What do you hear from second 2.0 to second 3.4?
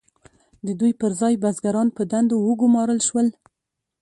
دندو وګمارل شول.